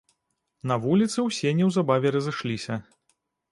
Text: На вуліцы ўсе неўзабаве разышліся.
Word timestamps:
На 0.71 0.77
вуліцы 0.85 1.19
ўсе 1.27 1.53
неўзабаве 1.59 2.15
разышліся. 2.19 2.73